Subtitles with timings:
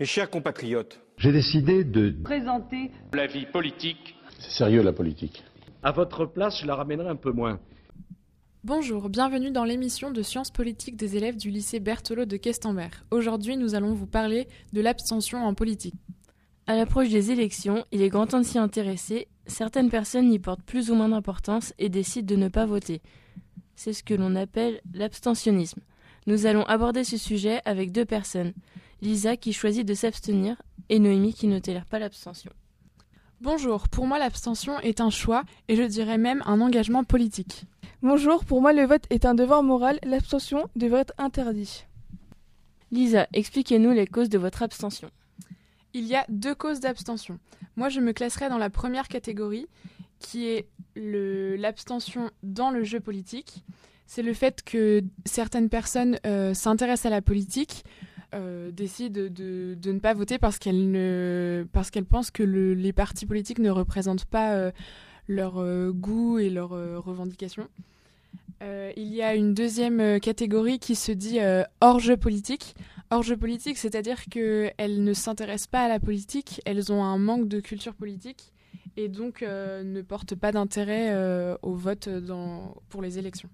[0.00, 4.16] Mes chers compatriotes, j'ai décidé de présenter la vie politique.
[4.40, 5.44] C'est sérieux la politique.
[5.84, 7.60] À votre place, je la ramènerai un peu moins.
[8.64, 13.04] Bonjour, bienvenue dans l'émission de sciences politiques des élèves du lycée Berthelot de Questembert.
[13.12, 15.94] Aujourd'hui, nous allons vous parler de l'abstention en politique.
[16.66, 19.28] À l'approche des élections, il est grand temps de s'y intéresser.
[19.46, 23.02] Certaines personnes y portent plus ou moins d'importance et décident de ne pas voter.
[23.76, 25.82] C'est ce que l'on appelle l'abstentionnisme.
[26.26, 28.54] Nous allons aborder ce sujet avec deux personnes.
[29.02, 32.50] Lisa qui choisit de s'abstenir et Noémie qui ne tolère pas l'abstention.
[33.42, 37.64] Bonjour, pour moi l'abstention est un choix et je dirais même un engagement politique.
[38.00, 41.86] Bonjour, pour moi le vote est un devoir moral, l'abstention devrait être interdite.
[42.90, 45.10] Lisa, expliquez-nous les causes de votre abstention.
[45.94, 47.38] Il y a deux causes d'abstention.
[47.76, 49.68] Moi je me classerais dans la première catégorie
[50.18, 50.66] qui est
[50.96, 53.64] l'abstention dans le jeu politique.
[54.06, 57.84] C'est le fait que certaines personnes euh, s'intéressent à la politique
[58.34, 61.66] euh, décident de, ne pas voter parce qu'elles
[62.10, 64.72] pensent que le, les partis politiques ne représentent pas euh,
[65.28, 66.70] leur goût et leurs
[67.02, 67.68] revendications.
[68.60, 71.38] il y a une deuxième catégorie qui se dit
[71.80, 72.74] hors jeu politique.
[73.14, 77.46] Hors jeu politique, c'est-à-dire qu'elles ne s'intéressent pas à la politique, elles ont un manque
[77.46, 78.52] de culture politique
[78.96, 81.16] et donc ne portent pas d'intérêt
[81.62, 83.48] au vote dans, pour les élections.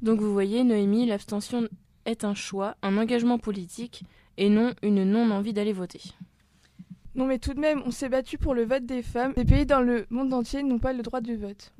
[0.00, 1.66] Donc vous voyez, Noémie, l'abstention
[2.04, 4.04] est un choix, un engagement politique,
[4.36, 6.02] et non une non-envie d'aller voter.
[7.16, 9.32] Non mais tout de même, on s'est battu pour le vote des femmes.
[9.36, 11.72] Les pays dans le monde entier n'ont pas le droit de vote.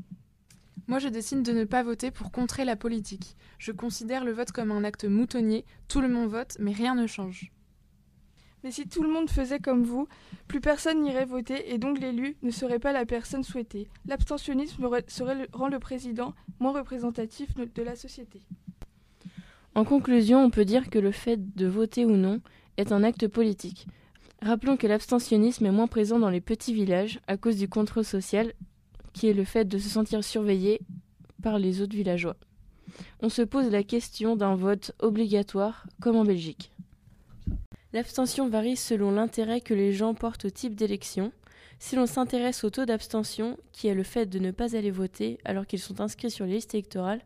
[0.93, 3.35] Moi, je décide de ne pas voter pour contrer la politique.
[3.57, 5.65] Je considère le vote comme un acte moutonnier.
[5.89, 7.51] Tout le monde vote, mais rien ne change.
[8.63, 10.07] Mais si tout le monde faisait comme vous,
[10.49, 13.89] plus personne n'irait voter et donc l'élu ne serait pas la personne souhaitée.
[14.05, 18.43] L'abstentionnisme serait rend le président moins représentatif de la société.
[19.75, 22.43] En conclusion, on peut dire que le fait de voter ou non
[22.77, 23.87] est un acte politique.
[24.43, 28.53] Rappelons que l'abstentionnisme est moins présent dans les petits villages à cause du contrôle social,
[29.13, 30.81] qui est le fait de se sentir surveillé
[31.43, 32.37] par les autres villageois.
[33.21, 36.73] On se pose la question d'un vote obligatoire, comme en Belgique.
[37.93, 41.33] L'abstention varie selon l'intérêt que les gens portent au type d'élection.
[41.79, 45.39] Si l'on s'intéresse au taux d'abstention, qui est le fait de ne pas aller voter
[45.45, 47.23] alors qu'ils sont inscrits sur les listes électorales,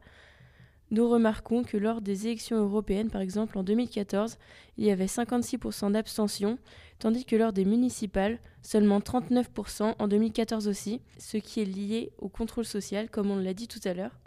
[0.91, 4.39] nous remarquons que lors des élections européennes, par exemple en 2014,
[4.79, 6.59] il y avait 56% d'abstention,
[6.99, 12.29] tandis que lors des municipales, seulement 39% en 2014 aussi, ce qui est lié au
[12.29, 14.19] contrôle social, comme on l'a dit tout à l'heure.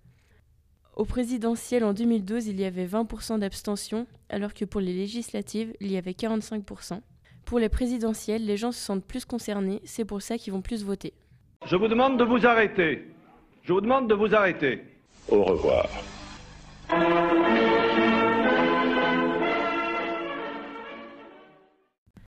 [0.98, 5.92] Au présidentiel en 2012, il y avait 20% d'abstention, alors que pour les législatives, il
[5.92, 7.00] y avait 45%.
[7.46, 10.84] Pour les présidentielles, les gens se sentent plus concernés, c'est pour ça qu'ils vont plus
[10.84, 11.14] voter.
[11.66, 13.08] Je vous demande de vous arrêter.
[13.64, 14.84] Je vous demande de vous arrêter.
[15.30, 15.88] Au revoir.
[16.90, 17.59] Thank you.